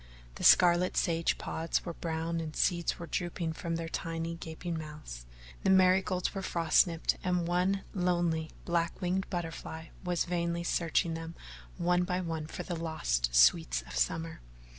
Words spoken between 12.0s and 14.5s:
by one for the lost sweets of summer.